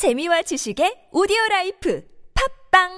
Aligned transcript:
재미와 0.00 0.40
지식의 0.40 1.12
오디오 1.12 1.36
라이프 1.50 2.02
팟빵 2.72 2.88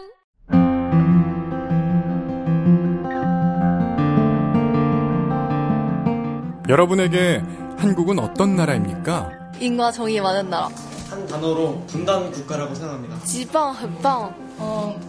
여러분에게 6.69 7.43
한국은 7.77 8.21
어떤 8.21 8.55
나라입니까? 8.55 9.33
인과 9.59 9.91
정이 9.91 10.21
많은 10.21 10.49
나라. 10.49 10.69
한 11.11 11.27
단어로 11.27 11.83
분단 11.89 12.31
국가라고 12.31 12.73
생각합니다. 12.73 13.19
지방, 13.25 13.73
흑방. 13.73 14.37
어, 14.59 15.01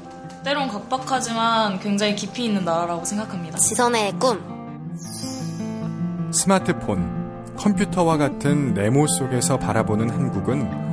때론 0.44 0.70
각박하지만 0.70 1.80
굉장히 1.80 2.16
깊이 2.16 2.46
있는 2.46 2.66
나라라고 2.66 3.06
생각합니다. 3.06 3.60
지선의 3.60 4.14
꿈. 4.14 4.42
스마트폰, 6.34 7.54
컴퓨터와 7.56 8.18
같은 8.18 8.74
네모 8.74 9.06
속에서 9.06 9.60
바라보는 9.60 10.10
한국은 10.10 10.93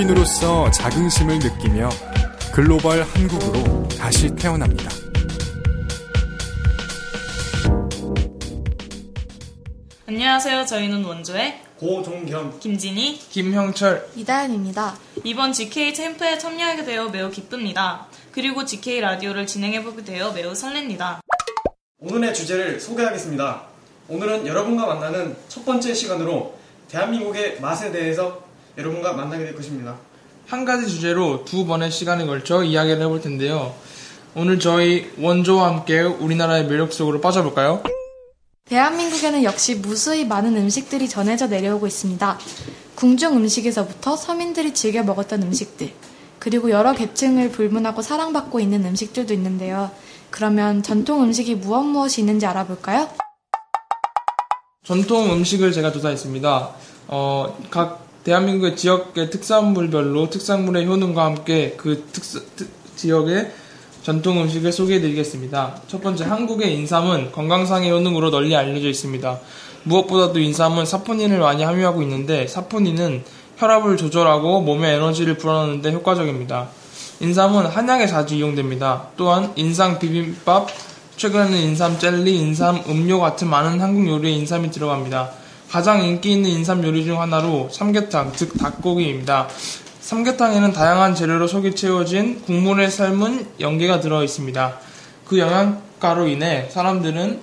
한국인으로서 0.00 0.70
자긍심을 0.70 1.38
느끼며 1.38 1.90
글로벌 2.54 3.02
한국으로 3.02 3.86
다시 3.88 4.34
태어납니다. 4.34 4.90
안녕하세요. 10.06 10.64
저희는 10.66 11.04
원조의 11.04 11.60
고종겸 11.78 12.60
김진희. 12.60 13.18
김형철 13.30 14.10
이다연입니다. 14.16 14.96
이번 15.24 15.52
GK 15.52 15.92
캠프에 15.92 16.38
참여하게 16.38 16.84
되어 16.84 17.08
매우 17.08 17.30
기쁩니다. 17.30 18.06
그리고 18.32 18.64
GK 18.64 19.00
라디오를 19.00 19.46
진행해보게 19.46 20.04
되어 20.04 20.32
매우 20.32 20.52
설렙니다. 20.52 21.18
오늘의 22.00 22.34
주제를 22.34 22.80
소개하겠습니다. 22.80 23.62
오늘은 24.08 24.46
여러분과 24.46 24.86
만나는 24.86 25.36
첫 25.48 25.64
번째 25.64 25.92
시간으로 25.94 26.54
대한민국의 26.88 27.60
맛에 27.60 27.92
대해서 27.92 28.49
여러분과 28.76 29.12
만나게 29.12 29.44
될 29.44 29.56
것입니다. 29.56 29.96
한 30.46 30.64
가지 30.64 30.88
주제로 30.88 31.44
두 31.44 31.64
번의 31.64 31.90
시간에 31.90 32.26
걸쳐 32.26 32.64
이야기를 32.64 33.00
해볼 33.02 33.20
텐데요. 33.20 33.74
오늘 34.34 34.58
저희 34.58 35.10
원조와 35.18 35.68
함께 35.68 36.00
우리나라의 36.00 36.66
매력 36.66 36.92
속으로 36.92 37.20
빠져볼까요? 37.20 37.82
대한민국에는 38.64 39.42
역시 39.42 39.74
무수히 39.74 40.24
많은 40.24 40.56
음식들이 40.56 41.08
전해져 41.08 41.48
내려오고 41.48 41.86
있습니다. 41.86 42.38
궁중 42.94 43.36
음식에서부터 43.36 44.16
서민들이 44.16 44.74
즐겨 44.74 45.02
먹었던 45.02 45.42
음식들, 45.42 45.92
그리고 46.38 46.70
여러 46.70 46.92
계층을 46.92 47.50
불문하고 47.50 48.02
사랑받고 48.02 48.60
있는 48.60 48.84
음식들도 48.84 49.34
있는데요. 49.34 49.90
그러면 50.30 50.82
전통 50.82 51.22
음식이 51.24 51.56
무엇 51.56 51.82
무엇이 51.82 52.20
있는지 52.20 52.46
알아볼까요? 52.46 53.08
전통 54.84 55.32
음식을 55.32 55.72
제가 55.72 55.90
조사했습니다. 55.92 56.70
어, 57.08 57.58
각 57.70 58.09
대한민국의 58.24 58.76
지역의 58.76 59.30
특산물별로 59.30 60.28
특산물의 60.28 60.86
효능과 60.86 61.24
함께 61.24 61.74
그 61.76 62.04
특, 62.12 62.22
특 62.56 62.70
지역의 62.96 63.52
전통 64.02 64.40
음식을 64.42 64.72
소개해드리겠습니다. 64.72 65.82
첫 65.86 66.02
번째, 66.02 66.24
한국의 66.24 66.74
인삼은 66.74 67.32
건강상의 67.32 67.90
효능으로 67.90 68.30
널리 68.30 68.54
알려져 68.56 68.88
있습니다. 68.88 69.38
무엇보다도 69.84 70.38
인삼은 70.38 70.84
사포닌을 70.84 71.38
많이 71.38 71.62
함유하고 71.62 72.02
있는데 72.02 72.46
사포닌은 72.46 73.24
혈압을 73.56 73.96
조절하고 73.96 74.62
몸의 74.62 74.96
에너지를 74.96 75.36
불어넣는 75.36 75.82
데 75.82 75.92
효과적입니다. 75.92 76.68
인삼은 77.20 77.66
한약에 77.66 78.06
자주 78.06 78.34
이용됩니다. 78.34 79.08
또한 79.16 79.52
인삼 79.56 79.98
비빔밥, 79.98 80.68
최근에는 81.16 81.58
인삼 81.58 81.98
젤리, 81.98 82.36
인삼 82.38 82.84
음료 82.88 83.20
같은 83.20 83.48
많은 83.48 83.80
한국 83.80 84.08
요리에 84.08 84.32
인삼이 84.32 84.70
들어갑니다. 84.70 85.39
가장 85.70 86.02
인기 86.02 86.32
있는 86.32 86.50
인삼 86.50 86.82
요리 86.82 87.04
중 87.04 87.20
하나로 87.20 87.68
삼계탕, 87.70 88.32
즉 88.34 88.58
닭고기입니다. 88.58 89.46
삼계탕에는 90.00 90.72
다양한 90.72 91.14
재료로 91.14 91.46
속이 91.46 91.76
채워진 91.76 92.42
국물에 92.42 92.90
삶은 92.90 93.46
연계가 93.60 94.00
들어 94.00 94.24
있습니다. 94.24 94.78
그 95.26 95.38
영양가로 95.38 96.26
인해 96.26 96.66
사람들은 96.70 97.38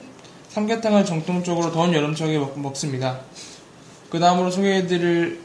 삼계탕을 0.49 1.05
정통적으로 1.05 1.71
더운 1.71 1.93
여름철에 1.93 2.37
먹, 2.55 2.75
습니다그 2.75 4.19
다음으로 4.19 4.51
소개해드릴 4.51 5.39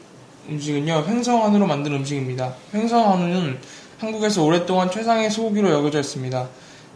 음식은요, 0.49 1.05
횡성한우로 1.07 1.65
만든 1.65 1.93
음식입니다. 1.93 2.53
횡성한우는 2.73 3.59
한국에서 3.99 4.43
오랫동안 4.43 4.91
최상의 4.91 5.31
소고기로 5.31 5.71
여겨져 5.71 6.01
있습니다. 6.01 6.49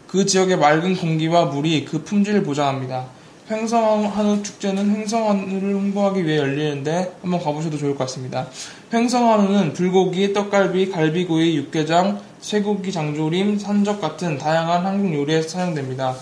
그 0.06 0.26
지역의 0.26 0.58
맑은 0.58 0.98
공기와 0.98 1.46
물이 1.46 1.86
그 1.86 2.04
품질을 2.04 2.42
보장합니다. 2.42 3.06
횡성한우 3.50 4.42
축제는 4.42 4.94
횡성한우를 4.94 5.74
홍보하기 5.74 6.26
위해 6.26 6.36
열리는데 6.36 7.16
한번 7.22 7.40
가보셔도 7.40 7.78
좋을 7.78 7.92
것 7.92 8.04
같습니다. 8.04 8.46
횡성한우는 8.92 9.72
불고기, 9.72 10.34
떡갈비, 10.34 10.90
갈비구이, 10.90 11.56
육개장, 11.56 12.20
쇠고기 12.40 12.92
장조림, 12.92 13.58
산적 13.58 14.02
같은 14.02 14.36
다양한 14.36 14.84
한국 14.84 15.14
요리에 15.14 15.40
사용됩니다. 15.40 16.14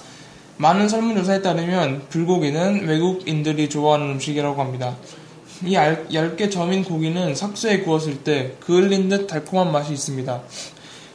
많은 0.59 0.89
설문조사에 0.89 1.43
따르면 1.43 2.03
불고기는 2.11 2.87
외국인들이 2.87 3.69
좋아하는 3.69 4.11
음식이라고 4.13 4.61
합니다. 4.63 4.97
이 5.65 5.75
얇, 5.75 6.37
게 6.37 6.49
점인 6.49 6.85
고기는 6.85 7.35
석쇠에 7.35 7.81
구웠을 7.81 8.19
때 8.23 8.53
그을린 8.61 9.09
듯 9.09 9.27
달콤한 9.27 9.73
맛이 9.73 9.93
있습니다. 9.93 10.43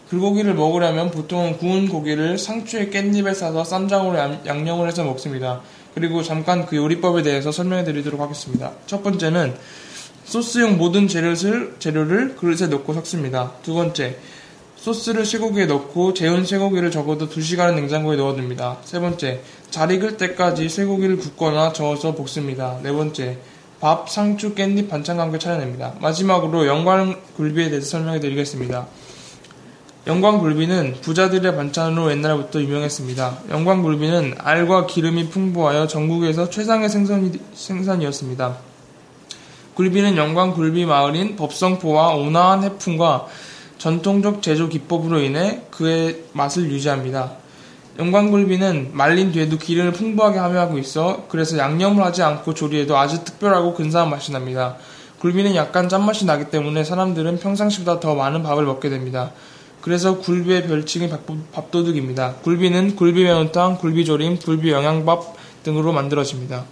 불고기를 0.09 0.55
먹으려면 0.55 1.09
보통은 1.09 1.57
구운 1.57 1.87
고기를 1.87 2.37
상추에 2.37 2.89
깻잎에 2.89 3.33
싸서 3.33 3.63
쌈장으로 3.63 4.45
양념을 4.45 4.89
해서 4.89 5.05
먹습니다. 5.05 5.61
그리고 5.93 6.23
잠깐 6.23 6.65
그 6.65 6.75
요리법에 6.75 7.23
대해서 7.23 7.51
설명해 7.51 7.83
드리도록 7.83 8.21
하겠습니다. 8.21 8.71
첫 8.85 9.03
번째는 9.03 9.55
소스용 10.23 10.77
모든 10.77 11.07
재료를, 11.07 11.75
재료를 11.79 12.35
그릇에 12.35 12.67
넣고 12.69 12.93
섞습니다. 12.93 13.53
두 13.63 13.73
번째, 13.73 14.17
소스를 14.77 15.25
쇠고기에 15.25 15.65
넣고 15.67 16.13
재운 16.13 16.45
쇠고기를 16.45 16.89
적어도 16.89 17.29
2시간은 17.29 17.75
냉장고에 17.75 18.15
넣어둡니다. 18.15 18.77
세 18.83 18.99
번째, 18.99 19.41
잘 19.69 19.91
익을 19.91 20.17
때까지 20.17 20.69
쇠고기를 20.69 21.17
굽거나 21.17 21.73
저어서 21.73 22.15
볶습니다. 22.15 22.79
네 22.81 22.91
번째, 22.91 23.37
밥, 23.79 24.09
상추, 24.09 24.55
깻잎, 24.55 24.89
반찬과 24.89 25.23
함께 25.23 25.37
차려냅니다. 25.37 25.95
마지막으로 25.99 26.65
영광굴비에 26.65 27.69
대해서 27.69 27.89
설명해 27.89 28.19
드리겠습니다. 28.19 28.87
영광굴비는 30.07 30.95
부자들의 31.01 31.55
반찬으로 31.55 32.09
옛날부터 32.09 32.59
유명했습니다. 32.59 33.37
영광굴비는 33.51 34.35
알과 34.39 34.87
기름이 34.87 35.29
풍부하여 35.29 35.85
전국에서 35.85 36.49
최상의 36.49 36.89
생선이, 36.89 37.31
생산이 37.53 38.07
었습니다. 38.07 38.57
굴비는 39.75 40.17
영광굴비 40.17 40.85
마을인 40.85 41.35
법성포와 41.35 42.15
온화한 42.15 42.63
해풍과 42.63 43.27
전통적 43.77 44.41
제조 44.41 44.69
기법으로 44.69 45.19
인해 45.19 45.61
그의 45.69 46.23
맛을 46.33 46.71
유지합니다. 46.71 47.33
영광굴비는 47.99 48.91
말린 48.93 49.31
뒤에도 49.31 49.59
기름을 49.59 49.91
풍부하게 49.91 50.39
함유하고 50.39 50.79
있어 50.79 51.25
그래서 51.29 51.59
양념을 51.59 52.03
하지 52.03 52.23
않고 52.23 52.55
조리해도 52.55 52.97
아주 52.97 53.23
특별하고 53.23 53.75
근사한 53.75 54.09
맛이 54.09 54.31
납니다. 54.31 54.77
굴비는 55.19 55.55
약간 55.55 55.89
짠맛이 55.89 56.25
나기 56.25 56.49
때문에 56.49 56.83
사람들은 56.83 57.37
평상시보다 57.39 57.99
더 57.99 58.15
많은 58.15 58.41
밥을 58.41 58.65
먹게 58.65 58.89
됩니다. 58.89 59.31
그래서 59.81 60.17
굴비의 60.19 60.67
별칭이 60.67 61.09
밥 61.51 61.71
도둑입니다. 61.71 62.35
굴비는 62.43 62.95
굴비 62.95 63.23
매운탕, 63.23 63.79
굴비조림, 63.79 64.39
굴비 64.39 64.71
영양밥 64.71 65.35
등으로 65.63 65.91
만들어집니다. 65.91 66.65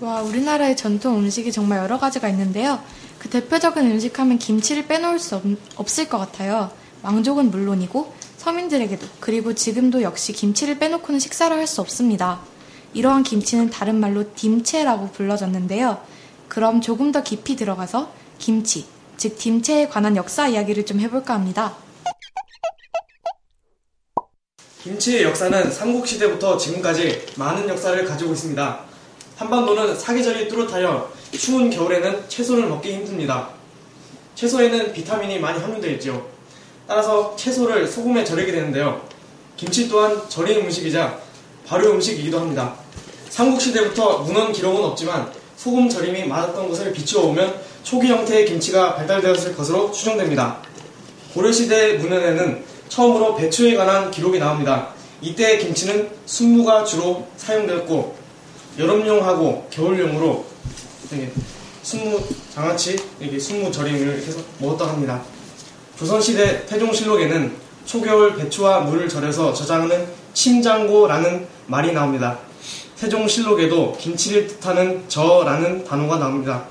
와, 0.00 0.22
우리나라의 0.22 0.76
전통 0.76 1.18
음식이 1.18 1.52
정말 1.52 1.78
여러 1.78 1.98
가지가 1.98 2.28
있는데요. 2.30 2.80
그 3.18 3.28
대표적인 3.28 3.88
음식 3.88 4.18
하면 4.18 4.38
김치를 4.38 4.86
빼놓을 4.88 5.18
수 5.18 5.36
없, 5.36 5.42
없을 5.76 6.08
것 6.08 6.18
같아요. 6.18 6.70
왕족은 7.02 7.50
물론이고 7.50 8.12
서민들에게도 8.38 9.06
그리고 9.20 9.54
지금도 9.54 10.02
역시 10.02 10.32
김치를 10.32 10.78
빼놓고는 10.78 11.20
식사를 11.20 11.56
할 11.56 11.66
수 11.66 11.80
없습니다. 11.80 12.40
이러한 12.94 13.22
김치는 13.22 13.70
다른 13.70 14.00
말로 14.00 14.24
딤채라고 14.34 15.10
불러졌는데요. 15.12 15.98
그럼 16.48 16.80
조금 16.80 17.12
더 17.12 17.22
깊이 17.22 17.56
들어가서 17.56 18.10
김치, 18.38 18.86
즉 19.16 19.38
김치에 19.38 19.86
관한 19.88 20.16
역사 20.16 20.48
이야기를 20.48 20.84
좀 20.84 20.98
해볼까 21.00 21.34
합니다. 21.34 21.74
김치의 24.82 25.22
역사는 25.22 25.70
삼국시대부터 25.70 26.56
지금까지 26.56 27.26
많은 27.36 27.68
역사를 27.68 28.04
가지고 28.04 28.32
있습니다. 28.32 28.80
한반도는 29.36 29.96
사계절이 29.96 30.48
뚜렷하여 30.48 31.08
추운 31.38 31.70
겨울에는 31.70 32.28
채소를 32.28 32.66
먹기 32.66 32.92
힘듭니다. 32.92 33.50
채소에는 34.34 34.92
비타민이 34.92 35.38
많이 35.38 35.60
함유되어 35.60 35.92
있죠. 35.92 36.26
따라서 36.88 37.36
채소를 37.36 37.86
소금에 37.86 38.24
절이게 38.24 38.50
되는데요. 38.50 39.00
김치 39.56 39.88
또한 39.88 40.28
절인 40.28 40.62
음식이자 40.62 41.16
발효 41.64 41.90
음식이기도 41.92 42.40
합니다. 42.40 42.74
삼국시대부터 43.30 44.18
문헌 44.18 44.52
기록은 44.52 44.82
없지만 44.82 45.30
소금 45.56 45.88
절임이 45.88 46.24
많았던 46.24 46.68
것을 46.68 46.92
비추어 46.92 47.22
보면 47.22 47.54
초기 47.84 48.08
형태의 48.08 48.46
김치가 48.46 48.96
발달되었을 48.96 49.54
것으로 49.54 49.92
추정됩니다. 49.92 50.58
고려시대 51.34 51.94
문헌에는 51.98 52.71
처음으로 52.92 53.34
배추에 53.36 53.74
관한 53.74 54.10
기록이 54.10 54.38
나옵니다. 54.38 54.88
이때 55.22 55.56
김치는 55.56 56.10
순무가 56.26 56.84
주로 56.84 57.26
사용되었고 57.38 58.14
여름용하고 58.78 59.68
겨울용으로 59.70 60.44
순무 61.82 62.20
장아찌 62.54 62.98
이렇게 63.18 63.38
순무 63.38 63.72
절임을 63.72 64.18
이렇게 64.18 64.38
먹었다고 64.58 64.90
합니다. 64.90 65.22
조선시대 65.98 66.66
태종실록에는 66.66 67.56
초겨울 67.86 68.36
배추와 68.36 68.80
물을 68.80 69.08
절여서 69.08 69.54
저장하는 69.54 70.06
침장고라는 70.34 71.46
말이 71.68 71.92
나옵니다. 71.92 72.40
세종실록에도 72.96 73.96
김치를 73.98 74.46
뜻하는 74.46 75.04
저라는 75.08 75.84
단어가 75.84 76.18
나옵니다. 76.18 76.64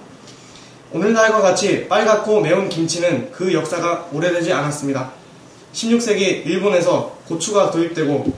오늘날과 0.91 1.41
같이 1.41 1.87
빨갛고 1.87 2.41
매운 2.41 2.69
김치는 2.69 3.31
그 3.31 3.51
역사가 3.53 4.09
오래되지 4.13 4.53
않았습니다. 4.53 5.20
16세기 5.73 6.45
일본에서 6.45 7.17
고추가 7.27 7.71
도입되고 7.71 8.33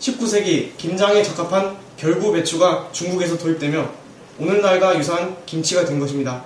19세기 0.00 0.76
김장에 0.76 1.22
적합한 1.22 1.76
결구 1.96 2.32
배추가 2.32 2.88
중국에서 2.92 3.38
도입되며 3.38 3.90
오늘날과 4.38 4.98
유사한 4.98 5.36
김치가 5.46 5.84
된 5.84 5.98
것입니다. 5.98 6.44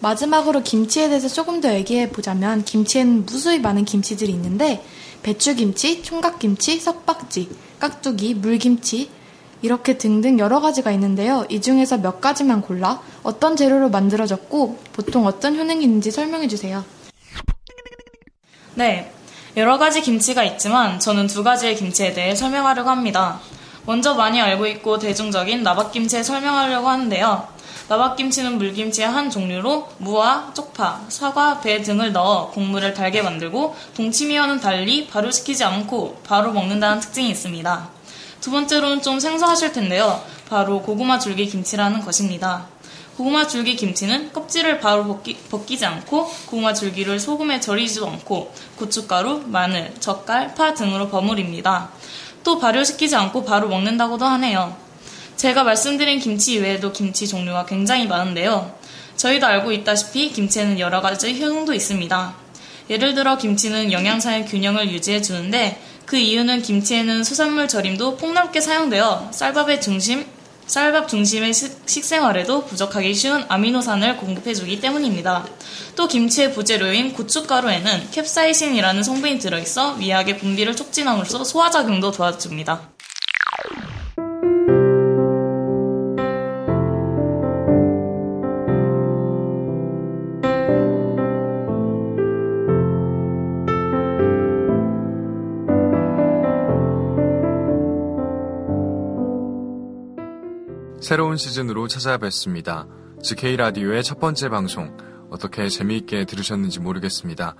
마지막으로 0.00 0.62
김치에 0.62 1.08
대해서 1.08 1.28
조금 1.28 1.60
더 1.60 1.72
얘기해 1.72 2.10
보자면 2.10 2.64
김치에는 2.64 3.24
무수히 3.24 3.60
많은 3.60 3.84
김치들이 3.84 4.32
있는데 4.32 4.84
배추김치, 5.22 6.02
총각김치, 6.02 6.80
석박지, 6.80 7.48
깍두기, 7.78 8.34
물김치 8.34 9.08
이렇게 9.62 9.96
등등 9.96 10.40
여러 10.40 10.60
가지가 10.60 10.90
있는데요. 10.92 11.46
이 11.48 11.60
중에서 11.60 11.98
몇 11.98 12.20
가지만 12.20 12.60
골라 12.60 13.00
어떤 13.22 13.54
재료로 13.54 13.90
만들어졌고 13.90 14.78
보통 14.92 15.26
어떤 15.26 15.56
효능이 15.56 15.84
있는지 15.84 16.10
설명해 16.10 16.48
주세요. 16.48 16.84
네, 18.74 19.12
여러 19.54 19.76
가지 19.76 20.00
김치가 20.00 20.42
있지만 20.44 20.98
저는 20.98 21.26
두 21.26 21.42
가지의 21.44 21.76
김치에 21.76 22.14
대해 22.14 22.34
설명하려고 22.34 22.88
합니다. 22.88 23.38
먼저 23.84 24.14
많이 24.14 24.40
알고 24.40 24.66
있고 24.68 24.98
대중적인 24.98 25.62
나박김치에 25.62 26.22
설명하려고 26.22 26.88
하는데요. 26.88 27.46
나박김치는 27.88 28.56
물김치의 28.56 29.06
한 29.06 29.28
종류로 29.28 29.90
무와 29.98 30.52
쪽파, 30.54 31.02
사과, 31.08 31.60
배 31.60 31.82
등을 31.82 32.12
넣어 32.12 32.50
국물을 32.50 32.94
달게 32.94 33.20
만들고 33.20 33.76
동치미와는 33.94 34.60
달리 34.60 35.06
발효시키지 35.08 35.64
않고 35.64 36.22
바로 36.26 36.52
먹는다는 36.52 37.00
특징이 37.00 37.28
있습니다. 37.28 37.90
두 38.40 38.50
번째로는 38.50 39.02
좀 39.02 39.20
생소하실 39.20 39.72
텐데요. 39.74 40.22
바로 40.48 40.80
고구마 40.80 41.18
줄기 41.18 41.46
김치라는 41.46 42.00
것입니다. 42.00 42.71
고구마 43.22 43.46
줄기 43.46 43.76
김치는 43.76 44.32
껍질을 44.32 44.80
바로 44.80 45.06
벗기, 45.06 45.36
벗기지 45.36 45.86
않고 45.86 46.26
고구마 46.46 46.74
줄기를 46.74 47.20
소금에 47.20 47.60
절이지도 47.60 48.08
않고 48.08 48.52
고춧가루, 48.74 49.44
마늘, 49.46 49.94
젓갈, 50.00 50.56
파 50.56 50.74
등으로 50.74 51.08
버무립니다. 51.08 51.92
또 52.42 52.58
발효시키지 52.58 53.14
않고 53.14 53.44
바로 53.44 53.68
먹는다고도 53.68 54.24
하네요. 54.24 54.76
제가 55.36 55.62
말씀드린 55.62 56.18
김치 56.18 56.54
이외에도 56.54 56.92
김치 56.92 57.28
종류가 57.28 57.66
굉장히 57.66 58.08
많은데요. 58.08 58.74
저희도 59.16 59.46
알고 59.46 59.70
있다시피 59.70 60.32
김치에는 60.32 60.80
여러 60.80 61.00
가지 61.00 61.40
효능도 61.40 61.74
있습니다. 61.74 62.34
예를 62.90 63.14
들어 63.14 63.38
김치는 63.38 63.92
영양사의 63.92 64.46
균형을 64.46 64.90
유지해 64.90 65.22
주는데 65.22 65.80
그 66.06 66.16
이유는 66.16 66.62
김치에는 66.62 67.22
수산물 67.22 67.68
절임도 67.68 68.16
폭넓게 68.16 68.60
사용되어 68.60 69.28
쌀밥의 69.30 69.80
중심, 69.80 70.26
쌀밥 70.66 71.08
중심의 71.08 71.52
식생활에도 71.52 72.64
부족하기 72.64 73.14
쉬운 73.14 73.44
아미노산을 73.48 74.16
공급해주기 74.16 74.80
때문입니다. 74.80 75.46
또 75.96 76.08
김치의 76.08 76.52
부재료인 76.52 77.12
고춧가루에는 77.12 78.10
캡사이신이라는 78.10 79.02
성분이 79.02 79.38
들어있어 79.38 79.94
위약의 79.94 80.38
분비를 80.38 80.76
촉진함으로써 80.76 81.44
소화작용도 81.44 82.12
도와줍니다. 82.12 82.91
새로운 101.02 101.36
시즌으로 101.36 101.88
찾아뵙습니다. 101.88 102.86
GK 103.22 103.56
라디오의 103.56 104.04
첫 104.04 104.20
번째 104.20 104.48
방송 104.48 104.96
어떻게 105.30 105.68
재미있게 105.68 106.24
들으셨는지 106.24 106.78
모르겠습니다. 106.78 107.56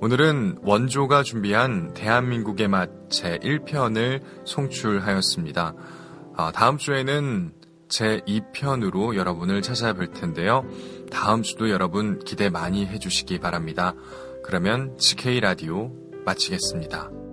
오늘은 0.00 0.60
원조가 0.62 1.22
준비한 1.22 1.92
대한민국의 1.92 2.68
맛 2.68 2.90
제 3.08 3.38
1편을 3.38 4.20
송출하였습니다. 4.44 5.74
아, 6.36 6.52
다음 6.52 6.78
주에는 6.78 7.52
제 7.88 8.20
2편으로 8.26 9.14
여러분을 9.14 9.60
찾아뵐 9.60 10.12
텐데요. 10.12 10.64
다음 11.12 11.42
주도 11.42 11.70
여러분 11.70 12.18
기대 12.24 12.48
많이 12.48 12.86
해주시기 12.86 13.38
바랍니다. 13.38 13.94
그러면 14.42 14.96
GK 14.98 15.40
라디오 15.40 15.92
마치겠습니다. 16.24 17.25